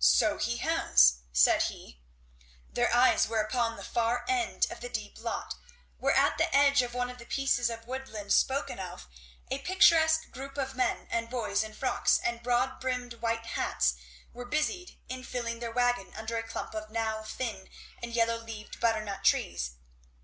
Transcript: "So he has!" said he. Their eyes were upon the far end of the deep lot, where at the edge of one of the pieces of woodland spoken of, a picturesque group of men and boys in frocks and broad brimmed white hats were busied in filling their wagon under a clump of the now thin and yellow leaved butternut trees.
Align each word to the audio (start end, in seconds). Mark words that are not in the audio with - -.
"So 0.00 0.36
he 0.38 0.56
has!" 0.56 1.18
said 1.32 1.62
he. 1.62 2.00
Their 2.68 2.92
eyes 2.92 3.28
were 3.28 3.40
upon 3.40 3.76
the 3.76 3.84
far 3.84 4.24
end 4.26 4.66
of 4.68 4.80
the 4.80 4.88
deep 4.88 5.16
lot, 5.20 5.54
where 5.98 6.12
at 6.16 6.38
the 6.38 6.52
edge 6.52 6.82
of 6.82 6.92
one 6.92 7.08
of 7.08 7.18
the 7.18 7.24
pieces 7.24 7.70
of 7.70 7.86
woodland 7.86 8.32
spoken 8.32 8.80
of, 8.80 9.06
a 9.48 9.60
picturesque 9.60 10.32
group 10.32 10.58
of 10.58 10.74
men 10.74 11.06
and 11.08 11.30
boys 11.30 11.62
in 11.62 11.72
frocks 11.72 12.18
and 12.18 12.42
broad 12.42 12.80
brimmed 12.80 13.14
white 13.22 13.46
hats 13.46 13.94
were 14.32 14.44
busied 14.44 14.98
in 15.08 15.22
filling 15.22 15.60
their 15.60 15.70
wagon 15.70 16.12
under 16.16 16.36
a 16.36 16.42
clump 16.42 16.74
of 16.74 16.88
the 16.88 16.92
now 16.92 17.22
thin 17.22 17.70
and 18.02 18.12
yellow 18.12 18.38
leaved 18.38 18.80
butternut 18.80 19.22
trees. 19.22 19.76